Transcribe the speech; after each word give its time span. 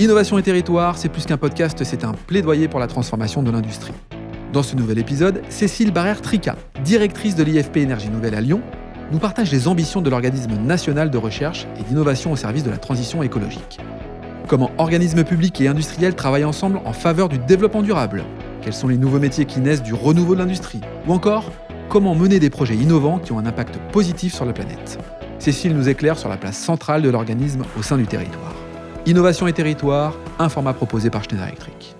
Innovation 0.00 0.38
et 0.38 0.42
territoire, 0.42 0.98
c'est 0.98 1.08
plus 1.08 1.24
qu'un 1.24 1.36
podcast, 1.36 1.84
c'est 1.84 2.02
un 2.02 2.14
plaidoyer 2.26 2.66
pour 2.66 2.80
la 2.80 2.88
transformation 2.88 3.44
de 3.44 3.52
l'industrie. 3.52 3.92
Dans 4.52 4.64
ce 4.64 4.74
nouvel 4.74 4.98
épisode, 4.98 5.40
Cécile 5.50 5.92
Barrère-Trica, 5.92 6.56
directrice 6.82 7.36
de 7.36 7.44
l'IFP 7.44 7.76
Énergie 7.76 8.10
Nouvelle 8.10 8.34
à 8.34 8.40
Lyon, 8.40 8.60
nous 9.12 9.20
partage 9.20 9.52
les 9.52 9.68
ambitions 9.68 10.02
de 10.02 10.10
l'organisme 10.10 10.56
national 10.56 11.10
de 11.10 11.18
recherche 11.18 11.68
et 11.78 11.84
d'innovation 11.84 12.32
au 12.32 12.36
service 12.36 12.64
de 12.64 12.70
la 12.70 12.76
transition 12.76 13.22
écologique. 13.22 13.78
Comment 14.48 14.72
organismes 14.78 15.22
publics 15.22 15.60
et 15.60 15.68
industriels 15.68 16.16
travaillent 16.16 16.44
ensemble 16.44 16.80
en 16.84 16.92
faveur 16.92 17.28
du 17.28 17.38
développement 17.38 17.82
durable? 17.82 18.24
Quels 18.62 18.74
sont 18.74 18.88
les 18.88 18.98
nouveaux 18.98 19.20
métiers 19.20 19.44
qui 19.44 19.60
naissent 19.60 19.84
du 19.84 19.94
renouveau 19.94 20.34
de 20.34 20.40
l'industrie? 20.40 20.80
Ou 21.06 21.12
encore, 21.12 21.52
comment 21.88 22.16
mener 22.16 22.40
des 22.40 22.50
projets 22.50 22.74
innovants 22.74 23.20
qui 23.20 23.30
ont 23.30 23.38
un 23.38 23.46
impact 23.46 23.78
positif 23.92 24.34
sur 24.34 24.44
la 24.44 24.52
planète? 24.52 24.98
Cécile 25.38 25.76
nous 25.76 25.88
éclaire 25.88 26.18
sur 26.18 26.28
la 26.28 26.36
place 26.36 26.58
centrale 26.58 27.00
de 27.00 27.10
l'organisme 27.10 27.62
au 27.78 27.82
sein 27.82 27.96
du 27.96 28.08
territoire. 28.08 28.53
Innovation 29.06 29.46
et 29.46 29.52
territoire, 29.52 30.14
un 30.38 30.48
format 30.48 30.72
proposé 30.72 31.10
par 31.10 31.22
Schneider 31.24 31.46
Electric. 31.46 31.94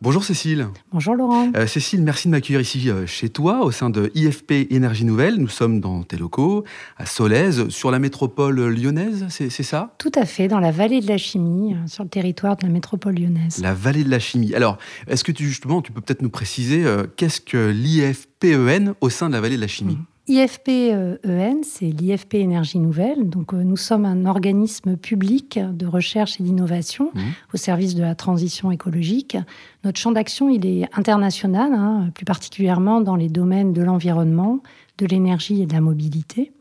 Bonjour 0.00 0.24
Cécile. 0.24 0.68
Bonjour 0.90 1.14
Laurent. 1.14 1.52
Euh, 1.54 1.66
Cécile, 1.66 2.02
merci 2.02 2.28
de 2.28 2.30
m'accueillir 2.30 2.62
ici 2.62 2.88
euh, 2.88 3.04
chez 3.04 3.28
toi 3.28 3.62
au 3.62 3.70
sein 3.72 3.90
de 3.90 4.10
IFP 4.14 4.70
Énergie 4.70 5.04
Nouvelle. 5.04 5.36
Nous 5.36 5.48
sommes 5.48 5.80
dans 5.80 6.02
tes 6.02 6.16
locaux 6.16 6.64
à 6.96 7.04
Solèze, 7.04 7.68
sur 7.68 7.90
la 7.90 7.98
métropole 7.98 8.58
lyonnaise, 8.68 9.26
c'est 9.28 9.50
ça? 9.50 9.94
Tout 9.98 10.12
à 10.14 10.24
fait, 10.24 10.48
dans 10.48 10.60
la 10.60 10.70
vallée 10.70 11.02
de 11.02 11.08
la 11.08 11.18
chimie, 11.18 11.74
euh, 11.74 11.86
sur 11.88 12.04
le 12.04 12.08
territoire 12.08 12.56
de 12.56 12.64
la 12.64 12.72
métropole 12.72 13.16
lyonnaise. 13.16 13.58
La 13.58 13.74
vallée 13.74 14.04
de 14.04 14.10
la 14.10 14.18
chimie. 14.18 14.54
Alors, 14.54 14.78
est-ce 15.08 15.24
que 15.24 15.32
tu, 15.32 15.44
justement, 15.44 15.82
tu 15.82 15.92
peux 15.92 16.00
peut-être 16.00 16.22
nous 16.22 16.30
préciser 16.30 16.86
qu'est-ce 17.16 17.42
que 17.42 17.68
l'IFPEN 17.68 18.94
au 19.02 19.10
sein 19.10 19.28
de 19.28 19.34
la 19.34 19.42
vallée 19.42 19.56
de 19.56 19.60
la 19.60 19.68
chimie? 19.68 19.96
Mmh. 19.96 20.17
IFP-EN, 20.28 21.62
c'est 21.62 21.86
l'IFP 21.86 22.34
Énergie 22.34 22.78
Nouvelle. 22.78 23.30
Donc, 23.30 23.54
euh, 23.54 23.62
nous 23.62 23.76
sommes 23.76 24.04
un 24.04 24.26
organisme 24.26 24.96
public 24.96 25.58
de 25.58 25.86
recherche 25.86 26.38
et 26.38 26.42
d'innovation 26.42 27.10
mmh. 27.14 27.20
au 27.54 27.56
service 27.56 27.94
de 27.94 28.02
la 28.02 28.14
transition 28.14 28.70
écologique. 28.70 29.38
Notre 29.84 29.98
champ 29.98 30.12
d'action, 30.12 30.50
il 30.50 30.66
est 30.66 30.88
international, 30.96 31.72
hein, 31.72 32.10
plus 32.14 32.26
particulièrement 32.26 33.00
dans 33.00 33.16
les 33.16 33.28
domaines 33.28 33.72
de 33.72 33.82
l'environnement, 33.82 34.60
de 34.98 35.06
l'énergie 35.06 35.62
et 35.62 35.66
de 35.66 35.72
la 35.72 35.80
mobilité. 35.80 36.52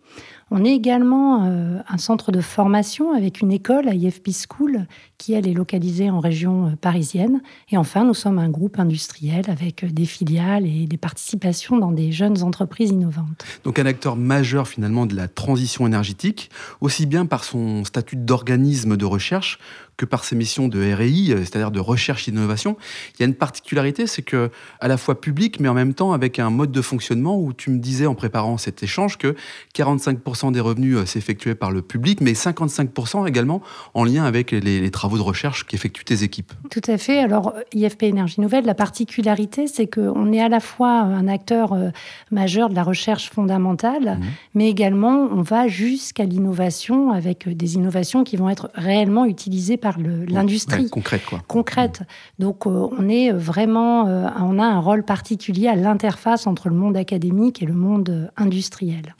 On 0.49 0.63
est 0.63 0.73
également 0.73 1.43
euh, 1.43 1.79
un 1.89 1.97
centre 1.97 2.31
de 2.31 2.39
formation 2.39 3.11
avec 3.13 3.41
une 3.41 3.51
école 3.51 3.93
IFP 3.93 4.29
School 4.31 4.87
qui, 5.17 5.33
elle, 5.33 5.45
est 5.45 5.53
localisée 5.53 6.09
en 6.09 6.21
région 6.21 6.67
euh, 6.67 6.75
parisienne. 6.79 7.41
Et 7.69 7.77
enfin, 7.77 8.05
nous 8.05 8.13
sommes 8.13 8.39
un 8.39 8.49
groupe 8.49 8.79
industriel 8.79 9.43
avec 9.49 9.83
euh, 9.83 9.87
des 9.89 10.05
filiales 10.05 10.65
et 10.65 10.87
des 10.87 10.97
participations 10.97 11.77
dans 11.77 11.91
des 11.91 12.13
jeunes 12.13 12.43
entreprises 12.43 12.91
innovantes. 12.91 13.43
Donc 13.65 13.77
un 13.77 13.85
acteur 13.85 14.15
majeur 14.15 14.69
finalement 14.69 15.05
de 15.05 15.15
la 15.15 15.27
transition 15.27 15.85
énergétique, 15.85 16.49
aussi 16.79 17.05
bien 17.05 17.25
par 17.25 17.43
son 17.43 17.83
statut 17.83 18.15
d'organisme 18.15 18.95
de 18.95 19.05
recherche 19.05 19.59
que 19.97 20.05
par 20.05 20.23
ses 20.23 20.35
missions 20.35 20.67
de 20.67 20.79
RI, 20.93 21.33
euh, 21.33 21.39
c'est-à-dire 21.39 21.71
de 21.71 21.79
recherche 21.79 22.27
et 22.27 22.31
d'innovation. 22.31 22.77
Il 23.15 23.21
y 23.21 23.23
a 23.23 23.27
une 23.27 23.33
particularité, 23.33 24.07
c'est 24.07 24.21
que 24.21 24.51
à 24.79 24.87
la 24.87 24.97
fois 24.97 25.19
public, 25.19 25.59
mais 25.59 25.67
en 25.67 25.73
même 25.73 25.95
temps 25.95 26.13
avec 26.13 26.39
un 26.39 26.51
mode 26.51 26.71
de 26.71 26.81
fonctionnement 26.81 27.39
où 27.39 27.51
tu 27.51 27.71
me 27.71 27.79
disais 27.79 28.05
en 28.05 28.13
préparant 28.13 28.57
cet 28.57 28.83
échange 28.83 29.17
que 29.17 29.35
45% 29.75 30.51
des 30.51 30.59
revenus 30.59 30.97
euh, 30.97 31.05
s'effectuaient 31.05 31.55
par 31.55 31.71
le 31.71 31.81
public, 31.81 32.21
mais 32.21 32.33
55% 32.33 33.27
également 33.27 33.61
en 33.95 34.03
lien 34.03 34.23
avec 34.23 34.51
les, 34.51 34.87
travaux 34.91 35.17
de 35.17 35.23
recherche 35.23 35.65
qu'effectuent 35.65 36.05
tes 36.05 36.23
équipes. 36.23 36.53
Tout 36.69 36.81
à 36.87 36.97
fait. 36.97 37.19
Alors 37.19 37.53
IFP 37.73 38.03
Énergie 38.03 38.39
Nouvelle, 38.39 38.65
la 38.65 38.75
particularité, 38.75 39.67
c'est 39.67 39.87
qu'on 39.87 40.31
est 40.31 40.41
à 40.41 40.49
la 40.49 40.59
fois 40.59 40.91
un 40.91 41.27
acteur 41.27 41.73
euh, 41.73 41.89
majeur 42.31 42.69
de 42.69 42.75
la 42.75 42.83
recherche 42.83 43.29
fondamentale, 43.31 44.19
mmh. 44.19 44.25
mais 44.53 44.69
également 44.69 45.27
on 45.31 45.41
va 45.41 45.67
jusqu'à 45.67 46.25
l'innovation 46.25 47.11
avec 47.11 47.49
des 47.49 47.75
innovations 47.75 48.23
qui 48.23 48.37
vont 48.37 48.49
être 48.49 48.69
réellement 48.75 49.25
utilisées 49.25 49.77
par 49.77 49.86
l'industrie. 49.97 50.89
concrète, 50.89 51.25
quoi. 51.25 51.41
Concrète. 51.47 52.01
Donc, 52.39 52.65
euh, 52.65 52.87
on 52.97 53.07
est 53.09 53.31
vraiment, 53.31 54.07
euh, 54.07 54.27
on 54.39 54.59
a 54.59 54.65
un 54.65 54.79
rôle 54.79 55.03
particulier 55.03 55.67
à 55.67 55.75
l'interface 55.75 56.47
entre 56.47 56.69
le 56.69 56.75
monde 56.75 56.97
académique 56.97 57.61
et 57.61 57.65
le 57.65 57.73
monde 57.73 58.09
euh, 58.09 58.27
industriel. 58.37 59.15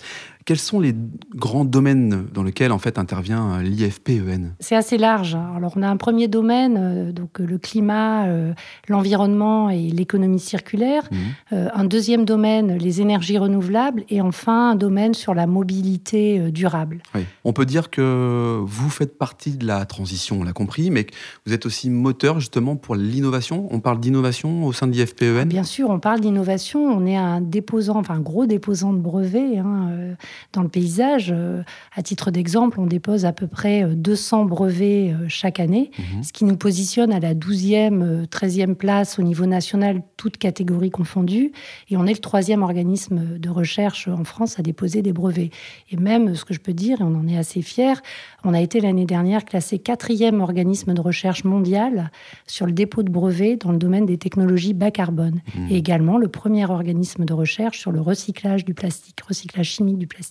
Quels 0.47 0.59
sont 0.59 0.80
les 0.80 0.96
grands 1.35 1.66
domaines 1.66 2.25
dans 2.34 2.41
lesquels 2.41 2.72
en 2.72 2.78
fait 2.78 2.97
intervient 2.97 3.56
euh, 3.56 3.63
l'IFPEN? 3.63 4.53
C'est 4.62 4.78
assez 4.78 4.97
large. 4.97 5.35
Alors 5.35 5.74
on 5.75 5.81
a 5.81 5.90
un 5.90 5.97
premier 5.97 6.30
domaine, 6.30 6.78
euh, 6.80 7.12
donc 7.12 7.41
euh, 7.41 7.46
le 7.46 7.58
climat, 7.58 8.25
l'environnement 8.88 9.69
et 9.69 9.90
l'économie 9.90 10.40
circulaire. 10.40 11.03
Mhm. 11.12 11.69
un 11.74 11.84
deuxième 11.84 12.24
domaine, 12.24 12.78
les 12.78 13.02
énergies 13.02 13.38
renouvelables, 13.38 14.06
et 14.09 14.22
enfin 14.22 14.72
un 14.72 14.75
domaine 14.75 15.13
sur 15.13 15.34
la 15.34 15.47
mobilité 15.47 16.52
durable. 16.52 17.02
On 17.44 17.52
peut 17.52 17.66
dire 17.66 17.90
que 17.90 18.62
vous 18.63 18.90
faites 18.90 19.18
partie 19.18 19.57
de 19.57 19.66
la 19.66 19.86
transition, 19.86 20.40
on 20.40 20.44
l'a 20.44 20.53
compris, 20.53 20.91
mais 20.91 21.03
que 21.03 21.13
vous 21.46 21.53
êtes 21.53 21.66
aussi 21.66 21.90
moteur 21.90 22.40
justement 22.40 22.78
pour 22.78 22.96
l'innovation. 22.96 23.68
On 23.72 23.81
parle 23.81 24.00
d'innovation 24.00 24.66
au 24.66 24.72
sein 24.72 24.88
de 24.88 24.94
l'IFPEN? 24.94 25.46
Bien 25.46 25.63
sûr, 25.63 25.90
on 25.90 26.00
parle 26.00 26.22
d'innovation. 26.22 26.86
On 26.86 27.06
est 27.06 27.18
un 27.18 27.41
déposant, 27.41 27.97
enfin 27.97 28.16
un 28.16 28.22
gros 28.22 28.46
déposant 28.46 28.94
de 28.94 29.00
brevets. 29.00 29.57
Hein, 29.57 30.16
dans 30.53 30.62
le 30.62 30.70
paysage. 30.70 31.31
Euh, 31.36 31.64
à 31.96 32.02
titre 32.02 32.31
d'exemple, 32.31 32.80
on 32.80 32.86
dépose 32.86 33.25
à 33.25 33.34
peu 33.34 33.48
près 33.48 33.84
200 33.84 34.44
euh, 34.44 34.48
brevets 34.48 35.12
euh, 35.12 35.25
chaque 35.28 35.59
année, 35.59 35.92
mhm. 35.98 36.24
ce 36.24 36.34
qui 36.34 36.46
nous 36.46 36.58
positionne 36.58 37.12
à 37.12 37.20
la 37.20 37.34
12e, 37.34 38.28
13e 38.28 38.75
place 38.75 39.20
au 39.20 39.24
niveau 39.24 39.46
national, 39.46 40.02
toutes 40.18 40.38
catégories 40.38 40.92
confondues. 40.92 41.52
Et 41.90 41.98
on 41.98 42.06
est 42.06 42.14
le 42.14 42.20
troisième 42.20 42.64
organisme 42.64 43.38
de 43.38 43.50
recherche 43.50 44.08
en 44.08 44.24
France 44.24 44.59
à 44.59 44.64
déposer 44.64 45.02
des 45.02 45.14
brevets. 45.14 45.52
Et 45.92 45.98
même, 45.98 46.36
ce 46.36 46.46
que 46.46 46.54
je 46.54 46.59
peux 46.59 46.74
dire, 46.74 47.02
et 47.02 47.04
on 47.04 47.16
en 47.16 47.28
est 47.28 47.38
assez 47.38 47.62
fiers, 47.62 48.02
on 48.44 48.54
a 48.54 48.62
été 48.62 48.80
l'année 48.80 49.06
dernière 49.06 49.46
classé 49.46 49.80
quatrième 49.80 50.42
organisme 50.42 50.94
de 50.94 51.02
recherche 51.02 51.44
mondial 51.44 52.12
sur 52.46 52.66
le 52.66 52.72
dépôt 52.72 53.04
de 53.04 53.09
brevets 53.09 53.58
dans 53.58 53.72
le 53.72 53.78
domaine 53.78 54.06
des 54.06 54.18
technologies 54.18 54.74
bas 54.74 54.92
carbone. 54.92 55.42
Mhm. 55.56 55.68
Et 55.69 55.78
également 55.78 56.18
le 56.18 56.28
premier 56.28 56.66
organisme 56.66 57.25
de 57.25 57.34
recherche 57.34 57.80
sur 57.80 57.92
le 57.92 58.02
recyclage 58.02 58.66
du 58.66 58.74
plastique, 58.74 59.19
recyclage 59.22 59.68
chimique 59.68 59.98
du 59.98 60.08
plastique. 60.08 60.27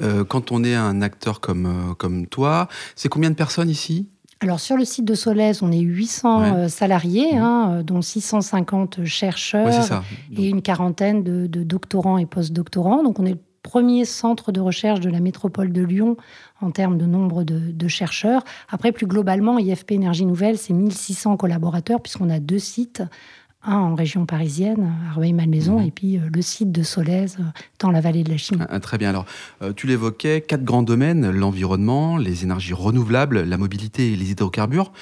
Euh, 0.00 0.24
quand 0.24 0.52
on 0.52 0.64
est 0.64 0.74
un 0.74 1.02
acteur 1.02 1.40
comme, 1.40 1.66
euh, 1.66 1.94
comme 1.94 2.26
toi, 2.26 2.68
c'est 2.96 3.08
combien 3.08 3.30
de 3.30 3.34
personnes 3.34 3.68
ici? 3.68 4.08
Alors 4.42 4.58
sur 4.58 4.76
le 4.76 4.86
site 4.86 5.04
de 5.04 5.14
Solèze, 5.14 5.62
on 5.62 5.70
est 5.70 5.80
800 5.80 6.42
euh, 6.42 6.68
salariés, 6.68 7.36
hein, 7.36 7.82
dont 7.84 8.00
650 8.00 9.04
chercheurs 9.04 10.02
et 10.34 10.48
une 10.48 10.62
quarantaine 10.62 11.22
de, 11.22 11.46
doctorants 11.62 12.16
et 12.16 12.24
post-doctorants. 12.24 13.02
Donc 13.02 13.18
on 13.18 13.26
est 13.26 13.32
le 13.32 13.38
premier 13.62 14.06
centre 14.06 14.50
de 14.50 14.60
recherche 14.60 15.00
de 15.00 15.10
la 15.10 15.20
métropole 15.20 15.72
de 15.72 15.82
Lyon 15.82 16.16
en 16.62 16.70
termes 16.70 16.96
de 16.96 17.04
nombre 17.04 17.44
de, 17.44 17.58
de 17.58 17.88
chercheurs. 17.88 18.42
Après, 18.70 18.92
plus 18.92 19.06
globalement, 19.06 19.58
IFP 19.58 19.92
Énergie 19.92 20.24
Nouvelle, 20.24 20.56
c'est 20.56 20.72
1600 20.72 21.36
collaborateurs 21.36 22.00
puisqu'on 22.00 22.30
a 22.30 22.38
deux 22.38 22.58
sites 22.58 23.02
un 23.62 23.76
en 23.76 23.94
région 23.94 24.24
parisienne, 24.26 24.92
à 25.08 25.14
Rueil-Malmaison, 25.14 25.80
mhm. 25.80 25.86
et 25.86 25.90
puis 25.90 26.16
euh, 26.16 26.22
le 26.32 26.42
site 26.42 26.72
de 26.72 26.82
Solèze 26.82 27.36
euh, 27.40 27.44
dans 27.78 27.90
la 27.90 28.00
vallée 28.00 28.24
de 28.24 28.30
la 28.30 28.38
Chine. 28.38 28.66
Ah, 28.70 28.80
très 28.80 28.98
bien. 28.98 29.10
Alors, 29.10 29.26
euh, 29.62 29.72
tu 29.74 29.86
l'évoquais, 29.86 30.40
quatre 30.40 30.64
grands 30.64 30.82
domaines 30.82 31.30
l'environnement, 31.30 32.16
les 32.16 32.42
énergies 32.44 32.72
renouvelables, 32.72 33.42
la 33.42 33.56
mobilité 33.58 34.12
et 34.12 34.16
les 34.16 34.30
hydrocarbures. 34.30 34.92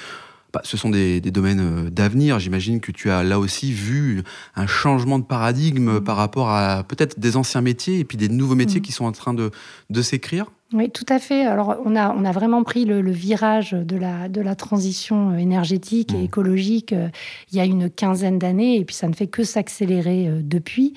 Bah, 0.53 0.63
ce 0.65 0.77
sont 0.77 0.89
des, 0.89 1.21
domaines 1.21 1.91
d'avenir. 1.91 2.39
J'imagine 2.39 2.81
que 2.81 2.91
tu 2.91 3.11
as 3.11 3.23
là 3.23 3.39
aussi 3.39 3.71
vu 3.71 4.23
un 4.57 4.67
changement 4.67 5.19
de 5.19 5.25
paradigme 5.25 5.95
mhm. 5.95 6.01
par 6.05 6.17
rapport 6.17 6.51
à 6.51 6.85
peut-être 6.85 7.21
des 7.21 7.37
anciens 7.37 7.61
métiers 7.61 8.01
et 8.01 8.05
puis 8.05 8.17
des 8.17 8.29
nouveaux 8.29 8.55
métiers 8.55 8.81
mhm. 8.81 8.87
qui 8.87 8.93
sont 8.93 9.05
en 9.05 9.13
train 9.13 9.35
de, 9.35 9.51
de 9.91 10.03
s'écrire. 10.03 10.47
Oui, 10.75 10.91
tout 10.91 11.07
à 11.09 11.19
fait. 11.19 11.47
Alors, 11.47 11.79
on 11.87 11.97
a, 11.97 12.15
on 12.15 12.27
a 12.27 12.33
vraiment 12.33 12.63
pris 12.63 12.85
le, 12.85 13.01
virage 13.11 13.73
de 13.73 13.97
la, 13.97 14.29
de 14.29 14.43
la 14.43 14.55
transition 14.55 15.35
énergétique 15.35 16.13
et 16.13 16.19
mmh. 16.19 16.25
écologique 16.25 16.93
euh, 16.93 17.09
il 17.51 17.57
y 17.57 17.61
a 17.61 17.65
une 17.65 17.89
quinzaine 17.89 18.39
d'années, 18.39 18.77
et 18.77 18.85
puis 18.85 18.95
ça 18.95 19.09
ne 19.09 19.15
fait 19.15 19.29
que 19.29 19.45
s'accélérer 19.45 20.29
euh, 20.29 20.41
depuis. 20.43 20.93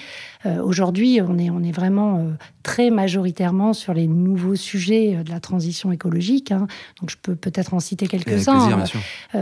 Euh, 0.45 0.61
aujourd'hui, 0.61 1.21
on 1.25 1.37
est, 1.37 1.49
on 1.49 1.63
est 1.63 1.71
vraiment 1.71 2.21
très 2.63 2.89
majoritairement 2.89 3.73
sur 3.73 3.93
les 3.93 4.07
nouveaux 4.07 4.55
sujets 4.55 5.23
de 5.23 5.29
la 5.29 5.39
transition 5.39 5.91
écologique. 5.91 6.51
Hein. 6.51 6.67
Donc, 6.99 7.09
je 7.09 7.17
peux 7.21 7.35
peut-être 7.35 7.73
en 7.73 7.79
citer 7.79 8.07
quelques-uns. 8.07 8.83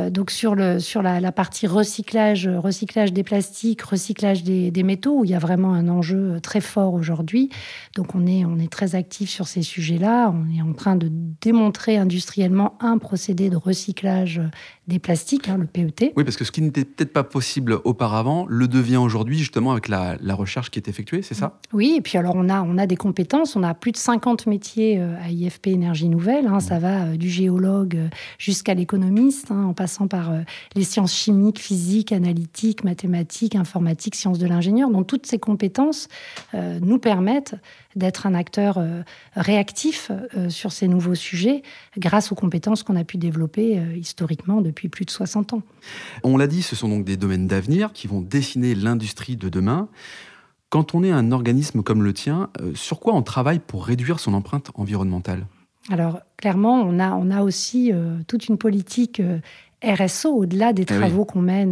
donc, 0.09 0.31
sur, 0.31 0.55
le, 0.55 0.79
sur 0.79 1.01
la, 1.01 1.31
partie 1.31 1.67
recyclage, 1.67 2.47
recyclage 2.47 3.13
des 3.13 3.23
plastiques, 3.23 3.81
recyclage 3.81 4.43
des, 4.43 4.71
des, 4.71 4.83
métaux, 4.83 5.19
où 5.19 5.25
il 5.25 5.31
y 5.31 5.35
a 5.35 5.39
vraiment 5.39 5.73
un 5.73 5.87
enjeu 5.87 6.39
très 6.41 6.61
fort 6.61 6.93
aujourd'hui. 6.93 7.49
Donc, 7.95 8.15
on 8.15 8.25
est, 8.25 8.45
on 8.45 8.57
est 8.59 8.71
très 8.71 8.95
actif 8.95 9.29
sur 9.29 9.47
ces 9.47 9.61
sujets-là 9.61 10.19
on 10.29 10.49
est 10.49 10.61
en 10.61 10.73
train 10.73 10.95
de 10.95 11.09
démontrer 11.41 11.97
industriellement 11.97 12.77
un 12.79 12.97
procédé 12.97 13.49
de 13.49 13.55
recyclage 13.55 14.41
des 14.87 14.99
plastiques, 14.99 15.47
hein, 15.47 15.57
le 15.57 15.67
PET. 15.67 16.13
Oui, 16.15 16.23
parce 16.23 16.35
que 16.35 16.43
ce 16.43 16.51
qui 16.51 16.61
n'était 16.61 16.83
peut-être 16.83 17.13
pas 17.13 17.23
possible 17.23 17.79
auparavant 17.83 18.45
le 18.49 18.67
devient 18.67 18.97
aujourd'hui, 18.97 19.37
justement, 19.37 19.71
avec 19.71 19.87
la, 19.87 20.17
recherche 20.33 20.71
qui 20.71 20.79
est 20.79 20.87
effectuée, 20.87 21.21
c'est 21.21 21.35
ça? 21.35 21.59
Oui, 21.73 21.95
et 21.97 22.01
puis 22.01 22.17
alors 22.17 22.35
on 22.35 22.49
a, 22.49 22.61
on 22.61 22.77
a 22.77 22.87
des 22.87 22.95
compétences, 22.95 23.08
on 23.55 23.63
a 23.63 23.73
plus 23.73 23.91
de 23.91 23.97
50 23.97 24.47
métiers 24.47 24.99
euh, 24.99 25.15
à 25.21 25.29
IFP 25.29 25.67
Énergie 25.67 26.09
Nouvelle, 26.09 26.47
hein. 26.47 26.59
ça 26.59 26.79
va 26.79 27.05
euh, 27.05 27.17
du 27.17 27.29
géologue 27.29 27.95
euh, 27.95 28.07
jusqu'à 28.37 28.73
l'économiste, 28.73 29.51
hein, 29.51 29.65
en 29.65 29.73
passant 29.73 30.07
par 30.07 30.31
les 30.75 30.83
sciences 30.83 31.13
chimiques, 31.13 31.59
physiques, 31.59 32.11
analytiques, 32.11 32.83
mathématiques, 32.83 33.55
informatiques, 33.55 34.15
sciences 34.15 34.39
de 34.39 34.47
l'ingénieur. 34.47 34.89
Donc 34.89 35.07
toutes 35.07 35.25
ces 35.25 35.39
compétences 35.39 36.07
nous 36.53 36.99
permettent 36.99 37.55
d'être 37.95 38.25
un 38.25 38.33
acteur 38.33 38.79
réactif 39.35 40.11
sur 40.49 40.71
ces 40.71 40.87
nouveaux 40.87 41.15
sujets 41.15 41.63
grâce 41.97 42.31
aux 42.31 42.35
compétences 42.35 42.83
qu'on 42.83 42.95
a 42.95 43.03
pu 43.03 43.17
développer 43.17 43.81
historiquement 43.95 44.61
depuis 44.61 44.89
plus 44.89 45.05
de 45.05 45.11
60 45.11 45.53
ans. 45.53 45.61
On 46.23 46.37
l'a 46.37 46.47
dit, 46.47 46.61
ce 46.61 46.75
sont 46.75 46.89
donc 46.89 47.05
des 47.05 47.17
domaines 47.17 47.47
d'avenir 47.47 47.93
qui 47.93 48.07
vont 48.07 48.21
dessiner 48.21 48.75
l'industrie 48.75 49.35
de 49.35 49.49
demain. 49.49 49.89
Quand 50.69 50.93
on 50.93 51.03
est 51.03 51.11
un 51.11 51.31
organisme 51.31 51.81
comme 51.81 52.03
le 52.03 52.13
tien, 52.13 52.49
sur 52.75 52.99
quoi 52.99 53.13
on 53.13 53.23
travaille 53.23 53.59
pour 53.59 53.85
réduire 53.85 54.19
son 54.19 54.33
empreinte 54.33 54.69
environnementale? 54.75 55.47
Alors, 55.89 56.19
clairement, 56.37 56.81
on 56.81 56.99
a, 56.99 57.13
on 57.13 57.31
a 57.31 57.41
aussi 57.41 57.91
toute 58.27 58.47
une 58.47 58.57
politique 58.57 59.19
RSO, 59.83 60.29
au-delà 60.29 60.73
des 60.73 60.83
eh 60.83 60.85
travaux 60.85 61.25
qu'on 61.25 61.41
mène 61.41 61.71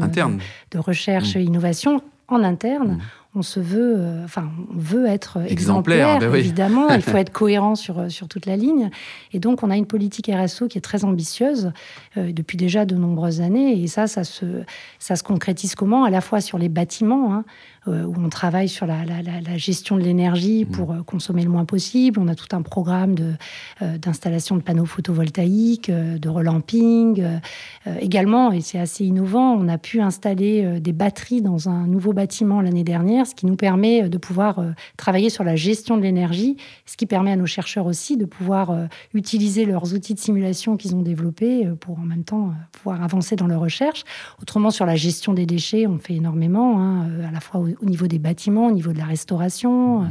de, 0.72 0.80
recherche 0.80 1.36
et 1.36 1.40
mmh. 1.40 1.48
innovation, 1.48 2.02
en 2.28 2.44
interne, 2.44 2.94
mmh. 2.94 3.02
On 3.38 3.44
se 3.44 3.60
veut, 3.60 3.96
euh, 3.98 4.26
enfin, 4.26 4.50
on 4.74 4.78
veut 4.78 5.06
être 5.06 5.40
exemplaire, 5.48 6.20
ben 6.20 6.34
évidemment. 6.34 6.90
il 6.90 7.02
faut 7.02 7.18
être 7.18 7.32
cohérent 7.32 7.76
sur, 7.76 8.12
sur 8.12 8.28
toute 8.28 8.48
la 8.48 8.58
ligne. 8.58 8.90
Et 9.32 9.40
donc, 9.40 9.62
on 9.62 9.70
a 9.70 9.78
une 9.78 9.86
politique 9.86 10.30
RSO 10.34 10.68
qui 10.68 10.78
est 10.78 10.82
très 10.82 11.06
ambitieuse 11.06 11.72
euh, 12.18 12.32
depuis 12.32 12.58
déjà 12.58 12.86
de 12.86 12.96
nombreuses 12.96 13.42
années. 13.42 13.82
Et 13.82 13.88
ça, 13.88 14.08
ça 14.08 14.24
se, 14.24 14.64
ça 14.98 15.16
se 15.16 15.24
concrétise 15.24 15.76
comment? 15.76 16.04
À 16.04 16.10
la 16.10 16.22
fois 16.22 16.42
sur 16.42 16.58
les 16.58 16.70
bâtiments, 16.70 17.34
hein, 17.34 17.46
euh, 17.88 18.04
où 18.04 18.16
on 18.18 18.30
travaille 18.30 18.68
sur 18.68 18.86
la, 18.86 18.98
gestion 19.56 19.96
de 19.96 20.02
l'énergie 20.02 20.66
mmh. 20.66 20.72
pour 20.72 20.92
euh, 20.92 21.04
consommer 21.04 21.44
le 21.44 21.50
moins 21.50 21.64
possible. 21.64 22.20
On 22.20 22.28
a 22.28 22.36
tout 22.36 22.54
un 22.56 22.62
programme 22.62 23.16
euh, 23.82 23.98
d'installation 23.98 24.58
de, 24.58 24.62
panneaux 24.62 24.86
photovoltaïques, 24.86 25.90
de 25.90 26.30
relamping. 26.30 27.24
également, 28.00 28.52
et 28.52 28.62
c'est 28.62 28.80
assez 28.80 29.06
innovant, 29.06 29.54
on 29.54 29.68
a 29.68 29.78
pu 29.78 30.02
installer 30.02 30.80
des 30.80 30.92
batteries 30.92 31.42
dans 31.42 31.70
un 31.70 31.88
nouveau 31.88 32.14
bâtiment 32.14 32.62
l'année 32.62 32.84
dernière, 32.84 33.26
ce 33.28 33.36
qui 33.36 33.46
nous 33.46 33.56
permet 33.56 34.10
de 34.10 34.18
pouvoir 34.18 34.64
travailler 34.98 35.30
sur 35.30 35.44
la 35.44 35.56
gestion 35.56 35.98
de 35.98 36.02
l'énergie, 36.02 36.58
ce 36.86 36.98
qui 36.98 37.06
permet 37.06 37.32
à 37.32 37.36
nos 37.36 37.46
chercheurs 37.46 37.86
aussi 37.86 38.18
de 38.18 38.26
pouvoir 38.26 38.76
utiliser 39.14 39.66
leurs 39.66 39.94
outils 39.94 40.14
de 40.14 40.20
simulation 40.20 40.78
qu'ils 40.78 40.96
ont 40.96 41.02
développés 41.02 41.68
pour 41.80 42.00
en 42.00 42.04
même 42.04 42.24
temps 42.24 42.54
pouvoir 42.72 43.04
avancer 43.04 43.36
dans 43.36 43.48
leurs 43.48 43.62
recherches. 43.62 44.04
Autrement, 44.42 44.72
sur 44.72 44.86
la 44.86 44.96
gestion 44.96 45.34
des 45.34 45.46
déchets, 45.46 45.88
on 45.88 46.00
fait 46.00 46.16
énormément, 46.16 46.80
hein, 46.80 47.08
à 47.28 47.32
la 47.32 47.40
fois 47.40 47.62
au 47.62 47.86
niveau 47.86 48.08
des 48.08 48.20
bâtiments, 48.20 48.68
au 48.68 48.72
niveau 48.72 48.94
de 48.94 48.98
la 48.98 49.06
restauration, 49.06 50.02
mmh. 50.02 50.10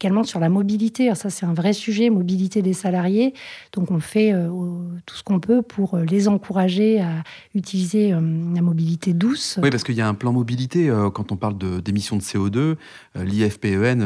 également 0.00 0.24
sur 0.24 0.40
la 0.40 0.48
mobilité. 0.48 1.14
ça, 1.14 1.30
c'est 1.30 1.46
un 1.46 1.54
vrai 1.54 1.72
sujet, 1.72 2.10
mobilité 2.10 2.62
des 2.62 2.72
salariés. 2.72 3.34
Donc, 3.72 3.90
on 3.90 4.00
fait 4.00 4.32
euh, 4.32 4.48
tout 5.04 5.16
ce 5.16 5.22
qu'on 5.22 5.40
peut 5.40 5.62
pour 5.62 5.94
euh, 5.94 6.04
les 6.04 6.28
encourager 6.28 7.00
à 7.00 7.22
utiliser 7.54 8.12
euh, 8.12 8.20
la 8.54 8.62
mobilité 8.62 9.12
douce. 9.12 9.58
Oui, 9.62 9.70
parce 9.70 9.84
qu'il 9.84 9.94
y 9.94 10.00
a 10.00 10.08
un 10.08 10.14
plan 10.14 10.32
mobilité. 10.32 10.92
quand 11.14 11.32
on 11.32 11.36
parle 11.36 11.56
d'émissions 11.82 12.16
de, 12.16 12.22
CO2, 12.22 12.55
l'IFPEN 13.14 14.02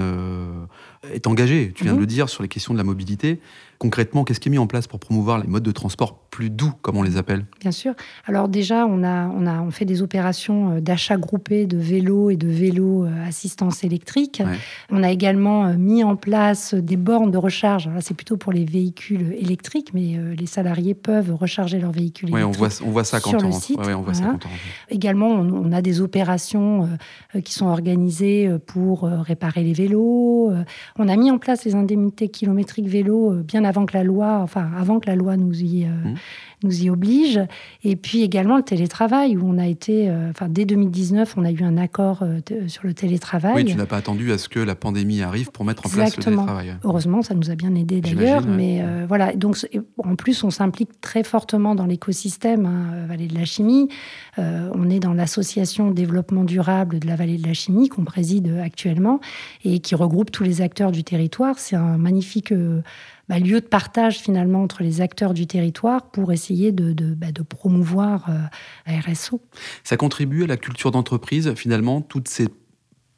est 1.13 1.27
engagé, 1.27 1.73
tu 1.75 1.85
viens 1.85 1.93
de 1.93 1.99
mmh. 1.99 2.01
le 2.01 2.07
dire, 2.07 2.29
sur 2.29 2.43
les 2.43 2.49
questions 2.49 2.75
de 2.75 2.79
la 2.79 2.85
mobilité. 2.85 3.41
Concrètement, 3.81 4.25
qu'est-ce 4.25 4.41
qui 4.41 4.51
est 4.51 4.53
mis 4.53 4.59
en 4.59 4.67
place 4.67 4.87
pour 4.87 5.01
promouvoir 5.01 5.39
les 5.39 5.47
modes 5.47 5.63
de 5.63 5.73
transport 5.73 6.19
plus 6.29 6.51
doux, 6.51 6.75
comme 6.83 6.99
on 6.99 7.03
les 7.03 7.17
appelle? 7.17 7.47
Bien 7.61 7.71
sûr. 7.71 7.95
Alors 8.27 8.51
déjà, 8.51 8.85
on 8.85 9.03
a, 9.03 9.27
on 9.29 9.47
a 9.47 9.63
on 9.63 9.71
fait 9.71 9.87
des 9.87 10.03
opérations 10.03 10.73
euh, 10.73 10.81
d'achat 10.83 11.17
groupé 11.17 11.67
de 11.67 11.79
vélos 11.79 12.29
et 12.29 12.37
de 12.37 12.47
vélos 12.47 13.07
euh, 13.07 13.27
assistance 13.27 13.83
électrique. 13.83 14.43
On 14.91 15.03
a 15.03 15.11
également 15.11 15.65
euh, 15.65 15.77
mis 15.79 16.05
en 16.05 16.15
place 16.15 16.75
des 16.75 16.99
bornes 16.99 17.31
de 17.31 17.39
recharge. 17.39 17.89
Là, 17.89 18.03
c'est 18.03 18.13
plutôt 18.13 18.37
pour 18.37 18.53
les 18.53 18.67
véhicules 18.67 19.33
électriques, 19.33 19.95
mais 19.95 20.19
les 20.37 20.47
salariés 20.47 20.93
peuvent 20.93 21.35
recharger 21.35 21.79
leurs 21.79 21.91
véhicules 21.91 22.29
électriques. 22.29 22.55
on 22.55 22.59
voit, 22.59 22.69
on 22.87 22.91
voit 22.91 23.05
ça 23.05 23.19
quand 23.19 23.43
on, 23.43 23.51
site. 23.51 23.79
on 23.79 24.03
voit 24.03 24.13
ça 24.13 24.25
quand 24.25 24.45
on 24.45 24.95
Également, 24.95 25.29
on, 25.29 25.73
a 25.73 25.81
des 25.81 26.03
opérations 26.03 26.87
qui 27.45 27.55
sont 27.55 27.67
organisées 27.67 28.51
pour 28.67 29.05
réparer 29.05 29.63
les 29.63 29.73
vélos. 29.73 30.53
On 30.99 31.09
a 31.09 31.17
mis 31.17 31.31
en 31.31 31.39
place 31.39 31.65
les 31.65 31.75
indemnités 31.75 32.29
kilométriques 32.29 32.89
vélo 32.89 33.43
bien 33.43 33.65
avant 33.65 33.70
que 33.87 33.97
la 33.97 34.05
loi, 34.05 34.41
enfin 34.43 34.71
avant 34.77 35.01
que 35.01 35.07
la 35.07 35.17
loi 35.17 35.37
nous 35.37 35.61
y, 35.63 35.85
euh, 35.85 35.89
mmh. 35.89 36.15
nous 36.65 36.85
y 36.85 36.91
oblige. 36.91 37.41
Et 37.85 37.97
puis 37.97 38.23
également 38.23 38.57
le 38.57 38.63
télétravail, 38.63 39.37
où 39.37 39.47
on 39.47 39.59
a 39.59 39.67
été, 39.67 40.09
euh, 40.09 40.31
enfin 40.31 40.49
dès 40.49 40.65
2019, 40.65 41.35
on 41.37 41.45
a 41.45 41.51
eu 41.51 41.63
un 41.63 41.77
accord 41.77 42.23
euh, 42.23 42.41
sur 42.69 42.87
le 42.87 42.95
télétravail. 42.95 43.55
Oui, 43.57 43.65
tu 43.65 43.77
n'as 43.77 43.87
pas 43.87 43.97
attendu 43.97 44.33
à 44.33 44.39
ce 44.39 44.49
que 44.49 44.61
la 44.61 44.75
pandémie 44.75 45.23
arrive 45.23 45.51
pour 45.51 45.65
mettre 45.65 45.87
en 45.87 45.89
place 45.89 46.17
le 46.17 46.23
télétravail. 46.23 46.75
Heureusement, 46.85 47.23
ça 47.23 47.35
nous 47.35 47.51
a 47.51 47.55
bien 47.55 47.75
aidé 47.75 48.01
d'ailleurs. 48.01 48.47
Mais 48.47 48.83
voilà, 49.07 49.35
donc 49.35 49.57
en 49.99 50.17
plus, 50.17 50.45
on 50.45 50.51
s'implique 50.51 51.01
très 51.01 51.23
fortement 51.23 51.75
dans 51.75 51.87
l'écosystème 51.87 52.67
hein, 52.67 53.07
Vallée 53.09 53.27
de 53.27 53.35
la 53.35 53.45
Chimie. 53.45 53.89
on 54.39 54.91
est 54.91 55.01
dans 55.01 55.13
l'association 55.13 55.91
développement 55.91 56.45
durable 56.45 56.99
de 56.99 57.07
la 57.07 57.17
Vallée 57.17 57.37
de 57.37 57.47
la 57.47 57.55
Chimie 57.55 57.89
qu'on 57.89 58.05
préside 58.05 58.53
actuellement 58.63 59.21
et 59.65 59.81
qui 59.81 59.95
regroupe 59.95 60.31
tous 60.31 60.45
les 60.45 60.61
acteurs 60.61 60.93
du 60.93 61.05
territoire. 61.05 61.59
C'est 61.59 61.77
un 61.77 61.99
magnifique 61.99 62.53
bah, 63.31 63.39
lieu 63.39 63.61
de 63.61 63.67
partage 63.67 64.19
finalement 64.19 64.61
entre 64.61 64.83
les 64.83 65.01
acteurs 65.01 65.35
du 65.35 65.47
territoire 65.47 66.11
pour 66.11 66.33
essayer 66.33 66.73
de, 66.73 67.15
bah, 67.15 67.29
promouvoir 67.49 68.29
euh, 68.29 69.01
RSO. 69.07 69.41
Ça 69.85 69.97
contribue 69.97 70.43
à 70.43 70.47
la 70.49 70.57
culture 70.57 70.91
d'entreprise 70.91 71.55
finalement, 71.55 72.01
toutes 72.01 72.27
ces 72.27 72.49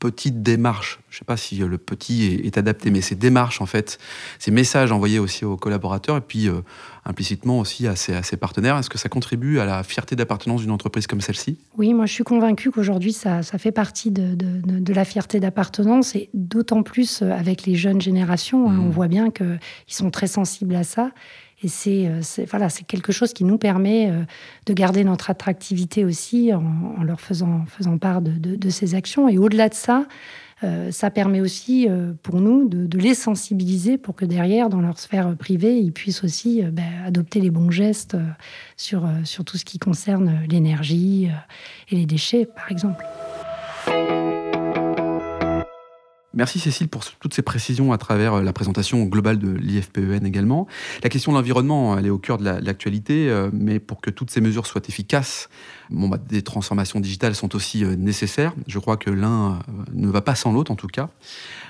petites 0.02 0.43
démarches, 0.43 0.99
je 1.10 1.14
ne 1.14 1.19
sais 1.20 1.25
pas 1.25 1.37
si 1.37 1.58
le 1.58 1.78
petit 1.78 2.40
est, 2.43 2.58
adapté, 2.58 2.90
mais 2.90 3.02
ces 3.02 3.14
démarches, 3.14 3.60
en 3.60 3.66
fait, 3.66 4.00
ces 4.40 4.50
messages 4.50 4.90
envoyés 4.90 5.20
aussi 5.20 5.44
aux 5.44 5.56
collaborateurs 5.56 6.16
et 6.16 6.20
puis 6.20 6.49
euh, 6.49 6.62
implicitement 7.04 7.60
aussi 7.60 7.87
à 7.87 7.94
ses, 7.94 8.12
à 8.12 8.25
ses 8.25 8.37
partenaires, 8.37 8.76
est-ce 8.76 8.90
que 8.90 8.99
ça 8.99 9.08
contribue 9.08 9.60
à 9.60 9.64
la 9.64 9.84
fierté 9.84 10.16
d'appartenance 10.16 10.62
d'une 10.62 10.72
entreprise 10.72 11.06
comme 11.06 11.20
celle-ci? 11.20 11.56
Oui, 11.78 11.94
moi 11.94 12.06
je 12.06 12.14
suis 12.14 12.25
convaincue 12.25 12.72
qu'aujourd'hui 12.72 13.12
ça, 13.12 13.44
ça, 13.44 13.58
fait 13.58 13.70
partie 13.70 14.10
de, 14.10 14.34
de, 14.34 14.93
la 14.93 15.04
fierté 15.04 15.38
d'appartenance 15.38 16.16
et 16.16 16.31
d'autant 16.34 16.82
plus 16.82 17.22
euh, 17.22 17.31
avec 17.31 17.64
les 17.64 17.76
jeunes 17.76 18.00
générations. 18.00 18.69
Hein, 18.69 18.72
mmh. 18.72 18.87
on 18.87 18.90
voit 18.90 19.08
bien 19.08 19.31
qu'ils 19.31 19.60
sont 19.87 20.10
très 20.10 20.26
sensibles 20.26 20.75
à 20.75 20.82
ça. 20.82 21.12
Et 21.62 22.08
euh, 22.08 22.18
c'est 22.22 22.44
voilà, 22.44 22.68
c'est 22.68 22.84
quelque 22.84 23.12
chose 23.12 23.32
qui 23.32 23.44
nous 23.44 23.58
permet 23.58 24.10
euh, 24.10 24.22
de 24.66 24.72
garder 24.72 25.04
notre 25.04 25.30
attractivité 25.30 26.04
aussi 26.04 26.52
en, 26.52 27.02
leur 27.02 27.20
faisant, 27.20 27.64
faisant 27.66 27.98
part 27.98 28.20
de, 28.20 28.56
de, 28.56 28.70
ces 28.70 28.94
actions. 28.94 29.28
Et 29.28 29.38
au-delà 29.38 29.68
de 29.68 29.74
ça, 29.74 30.06
euh, 30.64 30.90
ça 30.90 31.10
permet 31.10 31.40
aussi 31.40 31.88
pour 32.22 32.40
nous 32.40 32.68
de, 32.68 32.98
les 32.98 33.14
sensibiliser 33.14 33.98
pour 33.98 34.14
que 34.14 34.24
derrière, 34.24 34.68
dans 34.68 34.80
leur 34.80 34.98
sphère 34.98 35.36
privée, 35.36 35.78
ils 35.78 35.92
puissent 35.92 36.24
aussi 36.24 36.62
ben, 36.62 36.84
adopter 37.06 37.40
les 37.40 37.50
bons 37.50 37.70
gestes 37.70 38.16
sur, 38.76 39.08
sur 39.24 39.44
tout 39.44 39.56
ce 39.56 39.64
qui 39.64 39.78
concerne 39.78 40.40
l'énergie 40.48 41.28
et 41.90 41.96
les 41.96 42.06
déchets, 42.06 42.46
par 42.46 42.70
exemple. 42.70 43.04
Merci 46.34 46.58
Cécile 46.58 46.88
pour 46.88 47.05
toutes 47.05 47.34
ces 47.34 47.43
précisions 47.43 47.93
à 47.93 47.99
travers 47.99 48.34
euh, 48.34 48.43
la 48.43 48.55
présentation 48.55 49.05
globale 49.05 49.38
de 49.38 49.50
l'IFPEN 49.50 50.25
également. 50.25 50.67
La 51.02 51.11
question 51.11 51.32
de 51.32 51.36
l'environnement, 51.36 51.98
elle 51.98 52.06
est 52.06 52.10
au 52.10 52.19
cœur 52.19 52.39
de 52.39 52.44
l'actualité, 52.44 53.29
euh, 53.29 53.51
mais 53.53 53.79
pour 53.79 54.01
que 54.01 54.08
toutes 54.08 54.31
ces 54.31 54.41
mesures 54.41 54.67
soient 54.67 54.81
efficaces, 54.89 55.51
bon, 55.91 56.08
bah, 56.08 56.17
des 56.17 56.41
transformations 56.41 57.01
digitales 57.01 57.34
sont 57.34 57.55
aussi 57.55 57.84
euh, 57.84 57.96
nécessaires. 57.96 58.55
Je 58.67 58.79
crois 58.79 58.96
que 58.96 59.10
l'un 59.10 59.58
ne 59.93 60.08
va 60.08 60.22
pas 60.22 60.34
sans 60.34 60.53
l'autre 60.53 60.70
en 60.72 60.77
tout 60.77 60.86
cas. 60.86 61.10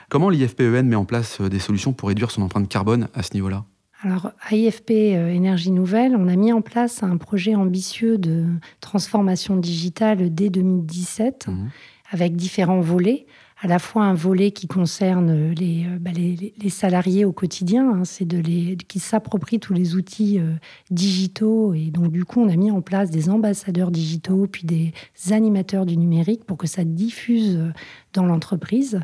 Comment 0.09 0.31
l'IFPEN 0.31 0.87
met 0.87 0.97
en 0.97 1.04
place 1.04 1.40
des 1.40 1.59
solutions 1.59 1.92
pour 1.92 2.09
réduire 2.09 2.31
son 2.31 2.42
empreinte 2.42 2.69
carbone 2.69 3.09
à 3.14 3.25
ce 3.25 3.35
niveau-là? 3.35 3.64
Alors, 4.04 4.33
à 4.49 4.54
IFP 4.54 4.90
Énergie 4.90 5.71
Nouvelle, 5.71 6.16
on 6.16 6.26
a 6.26 6.35
mis 6.35 6.52
en 6.52 6.61
place 6.61 7.04
un 7.04 7.16
projet 7.16 7.54
ambitieux 7.54 8.19
de 8.19 8.47
transformation 8.81 9.57
digitale 9.57 10.35
dès 10.35 10.50
2017, 10.50 11.47
mmh. 11.47 11.69
avec 12.11 12.35
différents 12.35 12.81
volets 12.81 13.26
à 13.62 13.69
la 13.69 13.78
fois 13.78 14.02
un 14.02 14.14
volet 14.14 14.50
qui 14.50 14.66
concerne 14.66 15.52
les, 15.52 15.87
euh, 15.87 15.99
bah, 16.00 16.11
les, 16.11 16.52
les 16.59 16.69
salariés 16.69 17.25
au 17.25 17.33
quotidien, 17.33 17.88
hein, 17.95 18.04
c'est 18.04 18.25
de 18.25 18.38
les 18.38 18.76
qui 18.88 18.99
s'approprient 18.99 19.61
tous 19.61 19.73
les 19.73 19.95
outils 19.95 20.40
euh, 20.40 20.54
digitaux 20.90 21.73
et 21.73 21.90
donc 21.90 22.11
du 22.11 22.25
coup 22.25 22.40
on 22.40 22.49
a 22.49 22.57
mis 22.57 22.73
en 22.73 22.81
place 22.81 23.11
des 23.11 23.31
ambassadeurs 23.31 23.92
digitaux 23.92 24.49
puis 24.50 24.66
des 24.66 24.92
animateurs 25.31 25.87
du 25.87 25.97
numérique 25.97 26.45
pour 26.45 26.57
que 26.59 26.66
ça 26.66 26.83
diffuse 26.83 27.57
euh, 27.57 27.71
dans 28.14 28.26
l'entreprise 28.26 29.00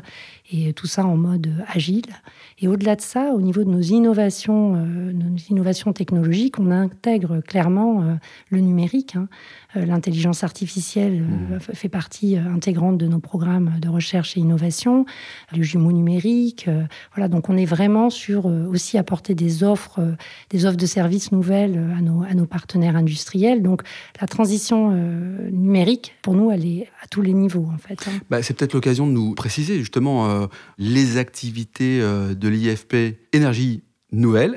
et 0.51 0.73
tout 0.73 0.87
ça 0.87 1.05
en 1.05 1.15
mode 1.15 1.49
agile. 1.67 2.05
Et 2.59 2.67
au-delà 2.67 2.95
de 2.95 3.01
ça, 3.01 3.31
au 3.33 3.41
niveau 3.41 3.63
de 3.63 3.69
nos 3.69 3.81
innovations, 3.81 4.73
nos 4.75 5.35
innovations 5.49 5.93
technologiques, 5.93 6.59
on 6.59 6.69
intègre 6.69 7.39
clairement 7.39 8.17
le 8.49 8.59
numérique. 8.59 9.15
Hein. 9.15 9.27
L'intelligence 9.75 10.43
artificielle 10.43 11.23
mmh. 11.23 11.59
fait 11.59 11.89
partie 11.89 12.37
intégrante 12.37 12.97
de 12.97 13.07
nos 13.07 13.19
programmes 13.19 13.79
de 13.79 13.89
recherche 13.89 14.37
et 14.37 14.41
innovation, 14.41 14.48
les 15.51 15.63
jumeaux 15.63 15.91
numériques. 15.91 16.67
Euh, 16.67 16.83
voilà, 17.15 17.27
donc 17.27 17.49
on 17.49 17.57
est 17.57 17.65
vraiment 17.65 18.09
sur 18.09 18.47
euh, 18.47 18.67
aussi 18.67 18.97
apporter 18.97 19.35
des 19.35 19.63
offres, 19.63 19.99
euh, 19.99 20.13
des 20.49 20.65
offres 20.65 20.77
de 20.77 20.85
services 20.85 21.31
nouvelles 21.31 21.77
à 21.97 22.01
nos, 22.01 22.23
à 22.23 22.33
nos 22.33 22.45
partenaires 22.45 22.95
industriels. 22.95 23.61
Donc 23.61 23.83
la 24.19 24.27
transition 24.27 24.91
numérique, 25.51 26.15
pour 26.21 26.33
nous, 26.33 26.51
elle 26.51 26.65
est 26.65 26.87
à 27.03 27.07
tous 27.07 27.21
les 27.21 27.33
niveaux 27.33 27.67
en 27.73 27.77
fait. 27.77 28.07
Hein. 28.07 28.19
Bah, 28.29 28.41
c'est 28.43 28.53
peut-être 28.53 28.73
l'occasion 28.73 29.07
de 29.07 29.11
nous 29.11 29.33
préciser 29.35 29.79
justement 29.79 30.47
les 30.77 31.17
activités 31.17 31.99
de 31.99 32.47
l'IFP 32.47 33.17
énergie 33.33 33.83
nouvelle, 34.11 34.55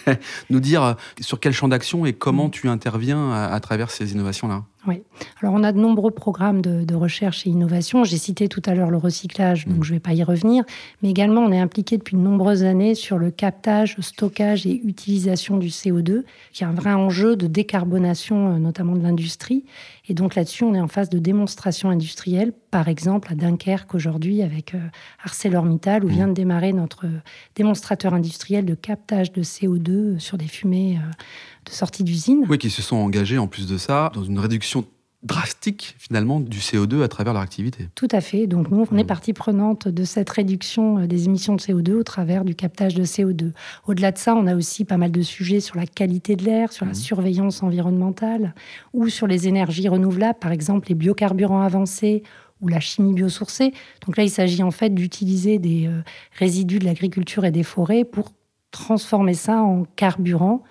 nous 0.50 0.60
dire 0.60 0.96
sur 1.20 1.40
quel 1.40 1.52
champ 1.52 1.68
d'action 1.68 2.06
et 2.06 2.12
comment 2.12 2.48
mm. 2.48 2.52
tu 2.52 2.68
interviens 2.68 3.32
à, 3.32 3.58
travers 3.60 3.90
ces 3.90 4.12
innovations-là. 4.12 4.64
Oui. 4.86 5.02
Alors, 5.40 5.54
on 5.54 5.62
a 5.64 5.72
de 5.72 5.78
nombreux 5.78 6.10
programmes 6.10 6.60
de, 6.60 6.94
recherche 6.94 7.46
et 7.46 7.50
innovation. 7.50 8.04
J'ai 8.04 8.18
cité 8.18 8.48
tout 8.48 8.62
à 8.66 8.74
l'heure 8.74 8.90
le 8.90 8.98
recyclage, 8.98 9.66
donc 9.66 9.78
mm. 9.78 9.82
je 9.82 9.90
ne 9.90 9.96
vais 9.96 10.00
pas 10.00 10.12
y 10.12 10.22
revenir. 10.22 10.64
Mais 11.02 11.10
également, 11.10 11.40
on 11.40 11.52
est 11.52 11.58
impliqué 11.58 11.96
depuis 11.98 12.16
de 12.16 12.20
nombreuses 12.20 12.62
années 12.62 12.94
sur 12.94 13.18
le 13.18 13.30
captage, 13.30 13.96
stockage 14.00 14.66
et 14.66 14.80
utilisation 14.84 15.56
du 15.56 15.68
CO2, 15.68 16.22
qui 16.52 16.64
est 16.64 16.66
un 16.66 16.72
vrai 16.72 16.92
enjeu 16.92 17.36
de 17.36 17.46
décarbonation, 17.46 18.54
euh, 18.54 18.58
notamment 18.58 18.94
de 18.94 19.02
l'industrie. 19.02 19.64
Et 20.08 20.14
donc 20.14 20.34
là-dessus, 20.34 20.64
on 20.64 20.74
est 20.74 20.80
en 20.80 20.88
phase 20.88 21.08
de 21.08 21.18
démonstration 21.18 21.90
industrielle, 21.90 22.52
par 22.70 22.88
exemple 22.88 23.32
à 23.32 23.34
Dunkerque 23.34 23.94
aujourd'hui 23.94 24.42
avec 24.42 24.74
euh, 24.74 24.78
ArcelorMittal, 25.24 26.04
où 26.04 26.08
mm. 26.08 26.12
vient 26.12 26.28
de 26.28 26.34
démarrer 26.34 26.72
notre 26.72 27.06
démonstrateur 27.54 28.14
industriel 28.14 28.64
de 28.64 28.74
captage 28.74 29.32
de 29.32 29.42
CO2 29.42 30.18
sur 30.18 30.38
des 30.38 30.48
fumées 30.48 30.98
de 31.64 31.70
sortie 31.70 32.04
d'usine. 32.04 32.44
Oui, 32.48 32.58
qui 32.58 32.70
se 32.70 32.82
sont 32.82 32.96
engagés 32.96 33.38
en 33.38 33.46
plus 33.46 33.66
de 33.66 33.78
ça 33.78 34.10
dans 34.14 34.24
une 34.24 34.38
réduction 34.38 34.84
drastique 35.24 35.96
finalement 35.98 36.38
du 36.38 36.58
CO2 36.58 37.02
à 37.02 37.08
travers 37.08 37.32
leur 37.32 37.42
activité. 37.42 37.88
Tout 37.94 38.08
à 38.10 38.20
fait. 38.20 38.46
Donc 38.46 38.70
nous, 38.70 38.86
on 38.90 38.96
est 38.96 39.04
mmh. 39.04 39.06
partie 39.06 39.32
prenante 39.32 39.88
de 39.88 40.04
cette 40.04 40.28
réduction 40.30 40.98
euh, 40.98 41.06
des 41.06 41.24
émissions 41.24 41.56
de 41.56 41.60
CO2 41.60 41.92
au 41.92 42.02
travers 42.02 42.44
du 42.44 42.54
captage 42.54 42.94
de 42.94 43.04
CO2. 43.04 43.52
Au-delà 43.86 44.12
de 44.12 44.18
ça, 44.18 44.34
on 44.34 44.46
a 44.46 44.54
aussi 44.54 44.84
pas 44.84 44.98
mal 44.98 45.10
de 45.10 45.22
sujets 45.22 45.60
sur 45.60 45.76
la 45.76 45.86
qualité 45.86 46.36
de 46.36 46.44
l'air, 46.44 46.72
sur 46.72 46.84
la 46.84 46.92
mmh. 46.92 46.96
surveillance 46.96 47.62
environnementale 47.62 48.54
ou 48.92 49.08
sur 49.08 49.26
les 49.26 49.48
énergies 49.48 49.88
renouvelables, 49.88 50.38
par 50.38 50.52
exemple 50.52 50.88
les 50.88 50.94
biocarburants 50.94 51.62
avancés 51.62 52.22
ou 52.60 52.68
la 52.68 52.80
chimie 52.80 53.14
biosourcée. 53.14 53.72
Donc 54.06 54.16
là, 54.16 54.24
il 54.24 54.30
s'agit 54.30 54.62
en 54.62 54.70
fait 54.70 54.90
d'utiliser 54.90 55.58
des 55.58 55.86
euh, 55.86 56.02
résidus 56.38 56.78
de 56.78 56.84
l'agriculture 56.84 57.44
et 57.44 57.50
des 57.50 57.62
forêts 57.62 58.04
pour 58.04 58.30
transformer 58.70 59.34
ça 59.34 59.62
en 59.62 59.84
carburant 59.96 60.62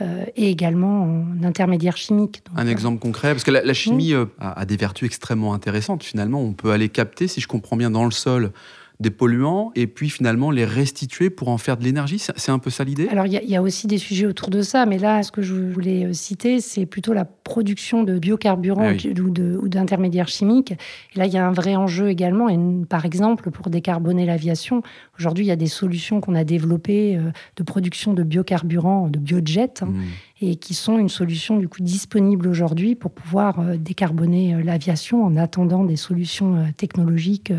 euh, 0.00 0.24
et 0.36 0.50
également 0.50 1.02
en 1.02 1.44
intermédiaire 1.44 1.96
chimique. 1.96 2.42
un 2.56 2.66
euh, 2.66 2.70
exemple 2.70 2.98
concret, 2.98 3.32
parce 3.32 3.44
que 3.44 3.50
la, 3.50 3.74
chimie 3.74 4.14
euh, 4.14 4.26
a, 4.38 4.64
des 4.64 4.76
vertus 4.76 5.06
extrêmement 5.06 5.52
intéressantes. 5.52 6.02
Finalement, 6.04 6.40
on 6.40 6.52
peut 6.52 6.70
aller 6.70 6.88
capter, 6.88 7.28
si 7.28 7.40
je 7.40 7.48
comprends 7.48 7.76
bien, 7.76 7.90
dans 7.90 8.04
le 8.04 8.10
sol 8.10 8.52
des 9.00 9.10
polluants 9.10 9.72
et 9.74 9.86
puis 9.86 10.10
finalement 10.10 10.50
les 10.50 10.64
restituer 10.64 11.30
pour 11.30 11.48
en 11.48 11.58
faire 11.58 11.78
de 11.78 11.84
l'énergie 11.84 12.18
C'est 12.18 12.52
un 12.52 12.58
peu 12.58 12.70
ça 12.70 12.84
l'idée? 12.84 13.08
Alors 13.08 13.26
il 13.26 13.32
y, 13.32 13.56
a 13.56 13.62
aussi 13.62 13.86
des 13.86 13.98
sujets 13.98 14.26
autour 14.26 14.50
de 14.50 14.60
ça, 14.60 14.84
mais 14.84 14.98
là, 14.98 15.22
ce 15.22 15.32
que 15.32 15.42
je 15.42 15.54
voulais 15.54 16.04
euh, 16.04 16.12
citer, 16.12 16.60
c'est 16.60 16.84
plutôt 16.84 17.14
la 17.14 17.24
production 17.24 18.04
de 18.04 18.18
biocarburants 18.18 18.92
ah 18.92 19.20
ou 19.62 19.68
d'intermédiaires 19.68 20.28
chimiques. 20.28 20.72
Et 21.14 21.18
là, 21.18 21.26
il 21.26 21.32
y 21.32 21.38
a 21.38 21.46
un 21.46 21.52
vrai 21.52 21.76
enjeu 21.76 22.08
également. 22.10 22.48
Et, 22.48 22.58
par 22.88 23.06
exemple, 23.06 23.50
pour 23.50 23.70
décarboner 23.70 24.26
l'aviation, 24.26 24.82
aujourd'hui, 25.18 25.46
il 25.46 25.48
y 25.48 25.52
a 25.52 25.56
des 25.56 25.66
solutions 25.66 26.20
qu'on 26.20 26.34
a 26.34 26.44
développées 26.44 27.16
euh, 27.16 27.30
de 27.56 27.62
production 27.62 28.12
de 28.12 28.22
biocarburants, 28.22 29.08
de 29.08 29.18
biojet. 29.18 29.70
Hein, 29.80 29.86
mmh 29.86 30.00
et 30.42 30.56
qui 30.56 30.72
sont 30.72 30.98
une 30.98 31.10
solution 31.10 31.58
du 31.58 31.68
coup 31.68 31.82
disponible 31.82 32.48
aujourd'hui 32.48 32.94
pour 32.94 33.10
pouvoir 33.10 33.60
euh, 33.60 33.76
décarboner 33.76 34.62
l'aviation 34.62 35.22
en 35.22 35.36
attendant 35.36 35.84
des 35.84 35.96
solutions 35.96 36.64
technologiques 36.78 37.52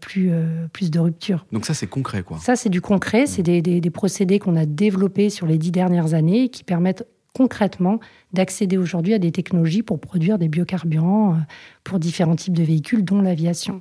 plus, 0.00 0.32
plus 0.72 0.90
de 0.90 0.98
rupture. 0.98 1.46
Donc 1.52 1.66
ça 1.66 1.74
c'est 1.74 1.86
concret 1.86 2.22
quoi 2.22 2.38
Ça 2.38 2.56
c'est 2.56 2.68
du 2.68 2.80
concret, 2.80 3.26
c'est 3.26 3.42
des, 3.42 3.60
des, 3.60 3.90
procédés 3.90 4.38
qu'on 4.38 4.56
a 4.56 4.66
développés 4.66 5.30
sur 5.30 5.46
les 5.46 5.58
dix 5.58 5.70
dernières 5.70 6.14
années 6.14 6.48
qui 6.48 6.64
permettent 6.64 7.06
concrètement 7.34 8.00
d'accéder 8.32 8.76
aujourd'hui 8.76 9.14
à 9.14 9.18
des 9.18 9.32
technologies 9.32 9.82
pour 9.82 10.00
produire 10.00 10.38
des 10.38 10.48
biocarburants 10.48 11.38
pour 11.84 11.98
différents 11.98 12.36
types 12.36 12.56
de 12.56 12.64
véhicules, 12.64 13.04
dont 13.04 13.20
l'aviation. 13.20 13.80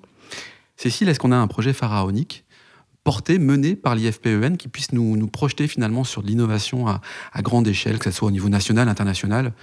Cécile, 0.76 1.10
est-ce 1.10 1.20
qu'on 1.20 1.32
a 1.32 1.38
un 1.38 1.48
projet 1.48 1.74
pharaonique 1.74 2.46
porté, 3.04 3.40
mené 3.40 3.76
par 3.76 3.96
l'IFPEN, 3.96 4.58
qui 4.58 4.68
puisse 4.68 4.92
nous, 4.92 5.16
nous, 5.16 5.28
projeter 5.28 5.68
finalement 5.68 6.04
sur 6.04 6.22
de 6.22 6.28
l'innovation 6.28 6.88
à, 6.88 7.02
à, 7.32 7.42
grande 7.42 7.68
échelle, 7.68 8.00
que 8.00 8.12
ce 8.12 8.12
soit 8.12 8.28
au 8.28 8.32
niveau 8.32 8.50
national, 8.50 8.90
international? 8.90 9.54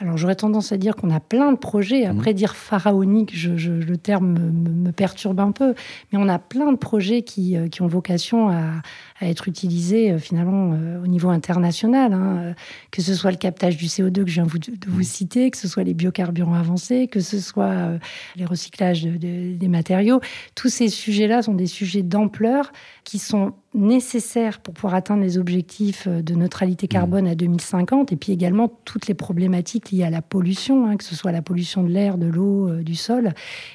Alors 0.00 0.16
j'aurais 0.16 0.36
tendance 0.36 0.70
à 0.70 0.76
dire 0.76 0.94
qu'on 0.94 1.10
a 1.10 1.18
plein 1.18 1.50
de 1.52 1.58
projets. 1.58 2.06
Mmh. 2.06 2.18
Après 2.18 2.34
dire 2.34 2.54
pharaonique, 2.54 3.36
je, 3.36 3.70
le 3.70 3.96
terme 3.96 4.38
me, 4.38 4.92
perturbe 4.92 5.40
un 5.40 5.50
peu, 5.50 5.74
mais 6.12 6.18
on 6.18 6.28
a 6.28 6.38
plein 6.38 6.72
de 6.72 6.76
projets 6.76 7.22
qui, 7.22 7.56
euh, 7.56 7.68
qui 7.68 7.82
ont 7.82 7.88
vocation 7.88 8.48
à, 8.48 8.82
à, 9.20 9.28
être 9.28 9.48
utilisés 9.48 10.12
euh, 10.12 10.18
finalement 10.18 10.72
euh, 10.72 11.02
au 11.02 11.06
niveau 11.08 11.30
international. 11.30 12.12
Hein. 12.12 12.54
Que 12.92 13.02
ce 13.02 13.14
soit 13.14 13.32
le 13.32 13.36
captage 13.36 13.76
du 13.76 13.86
CO2 13.86 14.24
que 14.24 14.28
je 14.28 14.34
viens 14.34 14.44
vous, 14.44 14.58
de 14.58 14.70
vous 14.86 15.00
mmh. 15.00 15.04
citer, 15.04 15.50
que 15.50 15.56
ce 15.56 15.66
soit 15.66 15.82
les 15.82 15.94
biocarburants 15.94 16.54
avancés, 16.54 17.08
que 17.08 17.20
ce 17.20 17.40
soit 17.40 17.98
les 18.36 18.44
recyclages 18.44 19.04
des 19.04 19.68
matériaux. 19.68 20.20
Tous 20.54 20.68
ces 20.68 20.88
sujets-là 20.88 21.42
sont 21.42 21.54
des 21.54 21.66
sujets 21.66 22.02
d'ampleur 22.02 22.72
qui 23.04 23.18
sont 23.18 23.52
nécessaires 23.74 24.60
pour 24.60 24.74
pouvoir 24.74 24.94
atteindre 24.94 25.22
les 25.22 25.38
objectifs 25.38 26.08
de 26.08 26.34
neutralité 26.34 26.86
mmh. 26.86 26.88
carbone 26.88 27.26
à 27.26 27.34
2050, 27.34 28.12
et 28.12 28.16
puis 28.16 28.32
également 28.32 28.68
toutes 28.84 29.06
les 29.06 29.14
problématiques 29.14 29.87
liées 29.90 30.04
à 30.04 30.10
la 30.10 30.22
pollution, 30.22 30.86
hein, 30.86 30.96
que 30.96 31.04
ce 31.04 31.14
soit 31.14 31.32
la 31.32 31.42
pollution 31.42 31.82
de 31.82 31.88
l'air, 31.88 32.18
de 32.18 32.26
l'eau, 32.26 32.68
euh, 32.68 32.82
du 32.82 32.94
sol. 32.94 33.32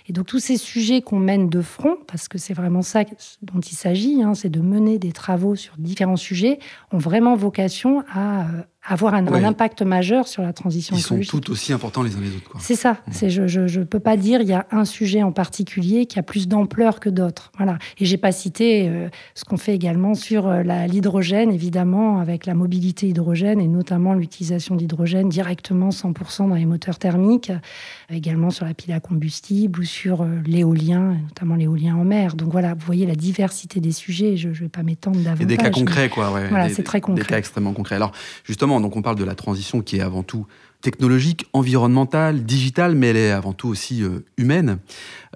Et 0.07 0.13
donc 0.13 0.25
tous 0.25 0.39
ces 0.39 0.57
sujets 0.57 1.01
qu'on 1.01 1.19
mène 1.19 1.49
de 1.49 1.61
front, 1.61 1.97
parce 2.07 2.27
que 2.27 2.37
c'est 2.37 2.53
vraiment 2.53 2.81
ça 2.81 3.03
dont 3.41 3.59
il 3.59 3.75
s'agit, 3.75 4.23
hein, 4.23 4.33
c'est 4.33 4.49
de 4.49 4.61
mener 4.61 4.99
des 4.99 5.11
travaux 5.11 5.55
sur 5.55 5.75
différents 5.77 6.17
sujets, 6.17 6.59
ont 6.91 6.97
vraiment 6.97 7.35
vocation 7.35 8.03
à 8.11 8.41
euh, 8.41 8.63
avoir 8.85 9.13
un, 9.13 9.25
impact 9.27 9.81
majeur 9.81 10.27
sur 10.27 10.41
la 10.41 10.51
transition 10.51 10.97
écologique. 10.97 11.27
Ils 11.27 11.31
sont 11.31 11.39
tous 11.39 11.53
aussi 11.53 11.71
importants 11.71 12.03
les 12.03 12.15
uns 12.15 12.19
les 12.19 12.35
autres. 12.35 12.51
C'est 12.59 12.75
ça. 12.75 12.97
Je 13.11 13.79
ne 13.79 13.83
peux 13.85 13.99
pas 13.99 14.17
dire 14.17 14.41
il 14.41 14.47
y 14.47 14.53
a 14.53 14.67
un 14.71 14.83
sujet 14.83 15.23
en 15.23 15.31
particulier 15.31 16.05
qui 16.05 16.19
a 16.19 16.23
plus 16.23 16.47
d'ampleur 16.47 16.99
que 16.99 17.09
d'autres. 17.09 17.51
Voilà. 17.57 17.77
Et 17.97 18.05
j'ai 18.05 18.17
pas 18.17 18.33
cité 18.33 18.89
euh, 18.89 19.07
ce 19.35 19.45
qu'on 19.45 19.55
fait 19.55 19.73
également 19.73 20.15
sur 20.15 20.47
euh, 20.47 20.63
l'hydrogène, 20.87 21.51
évidemment, 21.51 22.19
avec 22.19 22.45
la 22.45 22.55
mobilité 22.55 23.07
hydrogène 23.07 23.61
et 23.61 23.67
notamment 23.67 24.13
l'utilisation 24.13 24.75
d'hydrogène 24.75 25.29
directement 25.29 25.89
100% 25.89 26.49
dans 26.49 26.55
les 26.55 26.65
moteurs 26.65 26.99
thermiques, 26.99 27.51
euh, 27.51 28.15
également 28.15 28.49
sur 28.49 28.65
la 28.65 28.73
pile 28.73 28.93
à 28.93 28.99
combustible 28.99 29.79
ou 29.79 29.83
sur 29.83 30.25
l'éolien, 30.45 31.17
notamment 31.23 31.55
l'éolien 31.55 31.95
en 31.95 32.03
mer. 32.03 32.35
Donc 32.35 32.51
voilà, 32.51 32.73
vous 32.73 32.85
voyez 32.85 33.05
la 33.05 33.15
diversité 33.15 33.79
des 33.79 33.93
sujets. 33.93 34.35
Je 34.35 34.49
ne 34.49 34.53
vais 34.53 34.69
pas 34.69 34.83
m'étendre 34.83 35.17
davantage. 35.17 35.41
Et 35.41 35.45
des 35.45 35.57
cas 35.57 35.69
concrets, 35.69 36.09
quoi. 36.09 36.29
voilà, 36.49 36.67
c'est 36.69 36.83
très 36.83 36.99
concret. 36.99 37.23
Des 37.23 37.29
cas 37.29 37.37
extrêmement 37.37 37.73
concrets. 37.73 37.95
Alors 37.95 38.11
justement, 38.43 38.72
donc 38.79 38.95
on 38.95 39.01
parle 39.01 39.17
de 39.17 39.23
la 39.23 39.35
transition 39.35 39.81
qui 39.81 39.97
est 39.97 40.01
avant 40.01 40.23
tout 40.23 40.45
technologique, 40.83 41.47
environnementale, 41.53 42.43
digitale, 42.43 42.93
mais 42.93 43.07
elle 43.07 43.17
est 43.17 43.31
avant 43.31 43.53
tout 43.53 43.69
aussi 43.69 44.03
euh, 44.03 44.19
humaine. 44.37 44.79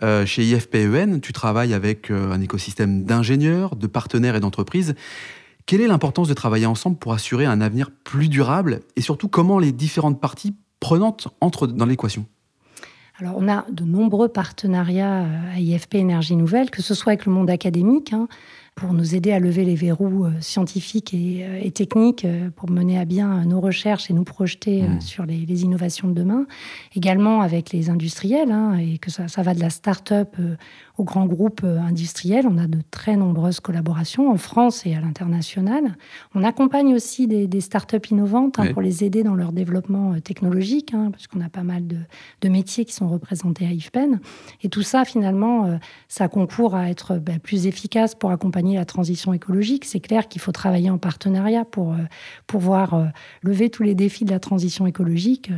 Euh, 0.03 0.25
chez 0.25 0.43
IFPEN, 0.43 1.21
tu 1.21 1.33
travailles 1.33 1.73
avec 1.73 2.11
euh, 2.11 2.31
un 2.31 2.41
écosystème 2.41 3.05
d'ingénieurs, 3.05 3.75
de 3.75 3.87
partenaires 3.87 4.35
et 4.35 4.39
d'entreprises. 4.39 4.93
Quelle 5.65 5.81
est 5.81 5.87
l'importance 5.87 6.27
de 6.27 6.33
travailler 6.33 6.65
ensemble 6.65 6.97
pour 6.97 7.13
assurer 7.13 7.45
un 7.45 7.61
avenir 7.61 7.91
plus 8.03 8.29
durable 8.29 8.81
et 8.95 9.01
surtout 9.01 9.29
comment 9.29 9.57
les 9.57 9.71
différentes 9.71 10.19
parties 10.19 10.53
prenantes 10.79 11.29
entrent 11.41 11.67
dans 11.67 11.85
l'équation? 11.85 12.25
Alors, 13.19 13.33
on 13.35 13.49
a 13.49 13.65
de 13.71 13.83
nombreux 13.83 14.27
partenariats 14.27 15.25
à 15.55 15.59
IFP 15.59 15.95
Énergie 15.95 16.35
Nouvelle, 16.35 16.69
que 16.69 16.83
ce 16.83 16.93
soit 16.93 17.13
avec 17.13 17.25
le 17.25 17.31
monde 17.31 17.49
académique, 17.49 18.13
hein, 18.13 18.27
pour 18.77 18.93
nous 18.93 19.15
aider 19.15 19.31
à 19.31 19.39
lever 19.39 19.65
les 19.65 19.73
verrous 19.73 20.25
euh, 20.25 20.31
scientifiques 20.39 21.11
et, 21.13 21.43
euh, 21.43 21.69
techniques 21.71 22.25
euh, 22.25 22.51
pour 22.55 22.69
mener 22.69 22.99
à 22.99 23.05
bien 23.05 23.43
nos 23.43 23.59
recherches 23.59 24.11
et 24.11 24.13
nous 24.13 24.23
projeter 24.23 24.83
mmh. 24.83 25.01
sur 25.01 25.25
les, 25.25 25.63
innovations 25.63 26.07
de 26.07 26.13
demain. 26.13 26.45
Également 26.95 27.41
avec 27.41 27.71
les 27.71 27.89
industriels, 27.89 28.51
hein, 28.51 28.77
et 28.77 28.99
que 28.99 29.09
ça, 29.09 29.27
ça, 29.27 29.41
va 29.41 29.55
de 29.55 29.59
la 29.59 29.71
start-up 29.71 30.37
aux 30.97 31.03
grands 31.03 31.25
groupes 31.25 31.63
industriels. 31.63 32.45
On 32.47 32.59
a 32.59 32.67
de 32.67 32.77
très 32.91 33.17
nombreuses 33.17 33.59
collaborations 33.59 34.29
en 34.29 34.37
France 34.37 34.85
et 34.85 34.93
à 34.93 35.01
l'international. 35.01 35.97
On 36.35 36.43
accompagne 36.43 36.93
aussi 36.93 37.25
des, 37.25 37.47
des 37.47 37.61
start-up 37.61 38.05
innovantes 38.11 38.59
hein, 38.59 38.71
pour 38.71 38.83
les 38.83 39.03
aider 39.03 39.23
dans 39.23 39.33
leur 39.33 39.51
développement 39.51 40.19
technologique, 40.19 40.93
hein, 40.93 41.09
parce 41.11 41.25
qu'on 41.25 41.41
a 41.41 41.49
pas 41.49 41.63
mal 41.63 41.87
de, 41.87 41.97
de, 42.41 42.49
métiers 42.49 42.85
qui 42.85 42.93
sont 42.93 43.09
représentés 43.09 43.65
à 43.65 43.71
IFPEN. 43.71 44.19
Et 44.61 44.69
tout 44.69 44.83
ça, 44.83 45.03
finalement, 45.03 45.79
ça 46.07 46.27
concourt 46.27 46.75
à 46.75 46.89
être 46.89 47.17
ben, 47.17 47.39
plus 47.39 47.65
efficace 47.65 48.13
pour 48.13 48.29
accompagner 48.29 48.66
la 48.75 48.85
transition 48.85 49.33
écologique. 49.33 49.85
C'est 49.85 49.99
clair 49.99 50.27
qu'il 50.27 50.41
faut 50.41 50.51
travailler 50.51 50.89
en 50.89 50.97
partenariat 50.97 51.65
pour 51.65 51.93
euh, 51.93 51.97
pouvoir 52.47 52.93
euh, 52.93 53.05
lever 53.41 53.69
tous 53.69 53.83
les 53.83 53.95
défis 53.95 54.25
de 54.25 54.31
la 54.31 54.39
transition 54.39 54.87
écologique. 54.87 55.51
Euh, 55.51 55.55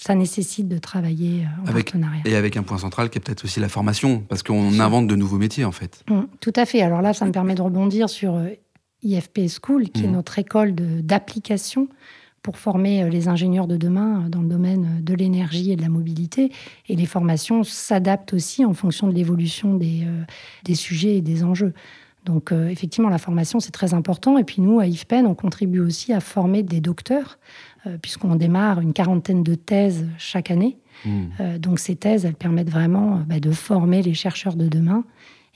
ça 0.00 0.14
nécessite 0.14 0.68
de 0.68 0.78
travailler 0.78 1.46
en 1.62 1.72
partenariat. 1.72 2.22
Et 2.24 2.34
avec 2.34 2.56
un 2.56 2.64
point 2.64 2.78
central 2.78 3.10
qui 3.10 3.18
est 3.18 3.20
peut-être 3.20 3.44
aussi 3.44 3.60
la 3.60 3.68
formation, 3.68 4.24
parce 4.28 4.42
qu'on 4.42 4.80
invente 4.80 5.06
de 5.06 5.14
nouveaux 5.14 5.38
métiers 5.38 5.64
en 5.64 5.70
fait. 5.70 6.02
Mmh, 6.10 6.22
tout 6.40 6.52
à 6.56 6.66
fait. 6.66 6.82
Alors 6.82 7.00
là, 7.00 7.12
ça 7.14 7.24
me 7.26 7.30
permet 7.30 7.54
de 7.54 7.62
rebondir 7.62 8.08
sur 8.08 8.42
IFP 9.02 9.42
School, 9.48 9.90
qui 9.90 10.04
est 10.04 10.08
mmh. 10.08 10.12
notre 10.12 10.38
école 10.40 10.74
d'application 10.74 11.88
pour 12.42 12.58
former 12.58 13.08
les 13.08 13.28
ingénieurs 13.28 13.68
de 13.68 13.76
demain 13.76 14.26
dans 14.28 14.42
le 14.42 14.48
domaine 14.48 14.98
de 15.00 15.14
l'énergie 15.14 15.70
et 15.70 15.76
de 15.76 15.82
la 15.82 15.88
mobilité. 15.88 16.50
Et 16.88 16.96
les 16.96 17.06
formations 17.06 17.62
s'adaptent 17.62 18.34
aussi 18.34 18.64
en 18.64 18.74
fonction 18.74 19.06
de 19.06 19.14
l'évolution 19.14 19.74
des, 19.74 20.08
des 20.64 20.74
sujets 20.74 21.18
et 21.18 21.22
des 21.22 21.44
enjeux. 21.44 21.72
Donc 22.24 22.52
euh, 22.52 22.68
effectivement, 22.68 23.08
la 23.08 23.18
formation, 23.18 23.60
c'est 23.60 23.70
très 23.70 23.94
important. 23.94 24.38
Et 24.38 24.44
puis 24.44 24.62
nous, 24.62 24.80
à 24.80 24.86
IFPEN, 24.86 25.26
on 25.26 25.34
contribue 25.34 25.80
aussi 25.80 26.12
à 26.12 26.20
former 26.20 26.62
des 26.62 26.80
docteurs, 26.80 27.38
euh, 27.86 27.98
puisqu'on 28.00 28.36
démarre 28.36 28.80
une 28.80 28.92
quarantaine 28.92 29.42
de 29.42 29.54
thèses 29.54 30.06
chaque 30.18 30.50
année. 30.50 30.78
Hmm. 31.04 31.24
Euh, 31.40 31.58
donc 31.58 31.78
ces 31.78 31.96
thèses, 31.96 32.24
elles 32.24 32.34
permettent 32.34 32.70
vraiment 32.70 33.22
bah, 33.26 33.40
de 33.40 33.50
former 33.50 34.02
les 34.02 34.14
chercheurs 34.14 34.56
de 34.56 34.68
demain 34.68 35.04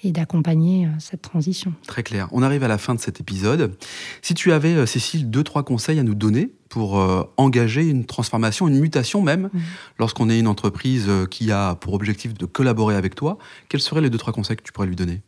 et 0.05 0.13
d'accompagner 0.13 0.89
cette 1.01 1.23
transition. 1.23 1.75
Très 1.89 2.05
clair. 2.05 2.29
On 2.31 2.45
arrive 2.45 2.63
à 2.63 2.69
la 2.69 2.79
fin 2.79 2.95
de 2.95 3.01
cet 3.01 3.19
épisode. 3.19 3.77
Si 4.23 4.33
tu 4.33 4.53
avais, 4.53 4.87
Cécile, 4.87 5.29
deux, 5.29 5.43
trois 5.43 5.65
conseils 5.65 5.99
à 5.99 6.05
nous 6.05 6.15
donner 6.15 6.53
pour 6.69 7.05
engager 7.37 7.89
une 7.89 8.05
transformation, 8.05 8.69
une 8.69 8.79
mutation 8.79 9.23
même, 9.23 9.51
mmh. 9.53 9.59
lorsqu'on 9.99 10.31
est 10.31 10.39
une 10.39 10.47
entreprise 10.47 11.11
qui 11.33 11.51
a 11.51 11.75
pour 11.75 11.95
objectif 11.95 12.35
de 12.35 12.47
collaborer 12.47 12.95
avec 12.95 13.17
toi, 13.17 13.39
quels 13.69 13.81
seraient 13.81 14.01
les 14.01 14.09
deux, 14.09 14.19
trois 14.19 14.33
conseils 14.33 14.57
que 14.57 14.63
tu 14.63 14.71
pourrais 14.71 14.87
lui 14.87 14.95
donner? 14.95 15.21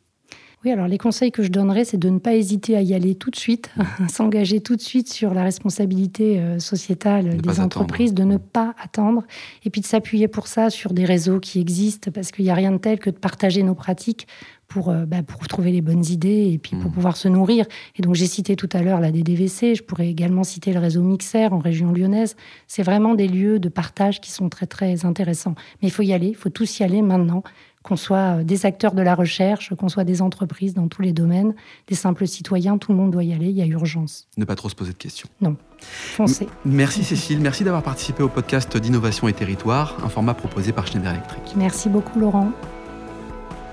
Oui, 0.63 0.71
alors 0.71 0.89
les 0.89 0.99
conseils 0.99 1.33
que 1.33 1.43
je 1.43 1.49
donnerais, 1.49 1.87
c'est 1.87 1.97
de 1.97 2.11
ne 2.11 2.19
pas 2.19 2.35
hésiter 2.35 2.77
à 2.77 2.83
y 2.83 2.93
aller 2.93 3.15
tout 3.15 3.31
de 3.31 3.37
suite, 3.37 3.71
à 3.79 4.09
s'engager 4.09 4.61
tout 4.61 4.77
de 4.77 4.81
suite 4.81 5.11
sur 5.11 5.33
la 5.33 5.43
responsabilité 5.43 6.39
euh, 6.39 6.59
sociétale 6.59 7.39
des 7.39 7.61
entreprises, 7.61 8.13
de 8.13 8.25
ne 8.25 8.37
pas 8.37 8.75
attendre, 8.83 9.25
et 9.65 9.71
puis 9.71 9.81
de 9.81 9.87
s'appuyer 9.87 10.29
pour 10.29 10.49
ça 10.49 10.69
sur 10.69 10.93
des 10.93 11.07
réseaux 11.07 11.41
qui 11.41 11.61
existent, 11.61 12.11
parce 12.11 12.31
qu'il 12.31 12.45
n'y 12.45 12.51
a 12.51 12.55
rien 12.55 12.73
de 12.73 12.77
tel 12.79 12.99
que 12.99 13.09
de 13.09 13.17
partager 13.17 13.63
nos 13.63 13.75
pratiques 13.75 14.27
pour, 14.71 14.89
euh, 14.89 15.05
bah, 15.05 15.23
pour 15.23 15.47
trouver 15.49 15.73
les 15.73 15.83
bonnes 15.83 16.05
idées 16.07 16.51
et 16.53 16.59
puis 16.59 16.77
pour 16.77 16.91
mmh. 16.91 16.95
pouvoir 16.95 17.17
se 17.19 17.29
nourrir. 17.29 17.67
Et 17.97 18.03
donc 18.03 18.15
j'ai 18.15 18.27
cité 18.27 18.57
tout 18.57 18.69
à 18.73 18.83
l'heure 18.83 19.01
la 19.01 19.11
DDVC, 19.11 19.75
je 19.75 19.83
pourrais 19.83 20.09
également 20.09 20.45
citer 20.45 20.73
le 20.73 20.79
réseau 20.79 21.03
Mixer 21.03 21.53
en 21.53 21.59
région 21.59 21.93
lyonnaise. 21.93 22.37
C'est 22.69 22.85
vraiment 22.85 23.15
des 23.15 23.29
lieux 23.29 23.59
de 23.59 23.69
partage 23.69 24.21
qui 24.21 24.31
sont 24.31 24.49
très 24.49 24.67
très 24.67 25.05
intéressants. 25.05 25.57
Mais 25.83 25.89
il 25.89 25.91
faut 25.91 26.03
y 26.03 26.13
aller, 26.13 26.29
il 26.29 26.37
faut 26.37 26.49
tous 26.49 26.79
y 26.79 26.85
aller 26.85 27.03
maintenant 27.03 27.43
qu'on 27.83 27.97
soit 27.97 28.39
euh, 28.39 28.45
des 28.45 28.65
acteurs 28.65 28.95
de 28.95 29.03
la 29.03 29.15
recherche, 29.15 29.75
qu'on 29.75 29.89
soit 29.89 30.05
des 30.05 30.23
entreprises 30.23 30.75
dans 30.75 30.87
tous 30.87 31.03
les 31.03 31.13
domaines, 31.13 31.55
des 31.89 31.95
simples 31.95 32.27
citoyens, 32.27 32.79
tout 32.79 32.93
le 32.93 32.99
monde 32.99 33.11
doit 33.11 33.25
y 33.25 33.33
aller, 33.33 33.47
il 33.47 33.57
y 33.57 33.63
a 33.63 33.67
urgence. 33.67 34.29
Ne 34.37 34.45
pas 34.45 34.55
trop 34.55 34.69
se 34.69 34.75
poser 34.75 34.93
de 34.93 34.99
questions. 34.99 35.29
Non, 35.41 35.57
foncez. 35.81 36.47
merci 36.65 37.03
Cécile, 37.03 37.41
merci 37.41 37.65
d'avoir 37.65 37.83
participé 37.83 38.23
au 38.23 38.29
podcast 38.29 38.77
d'Innovation 38.77 39.27
et 39.27 39.33
Territoire, 39.33 39.97
un 40.05 40.09
format 40.09 40.35
proposé 40.35 40.73
par 40.73 40.87
Schneider 40.87 41.13
Electric. 41.13 41.57
Merci 41.57 41.89
beaucoup 41.89 42.21
Laurent. 42.21 42.53